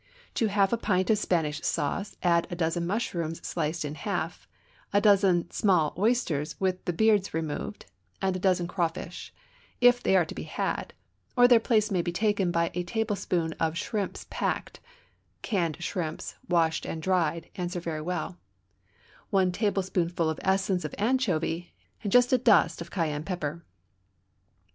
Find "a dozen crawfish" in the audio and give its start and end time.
8.35-9.31